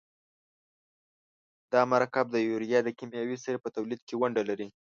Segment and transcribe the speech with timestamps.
[1.71, 4.67] دا مرکب د یوریا د کیمیاوي سرې په تولید کې ونډه لري.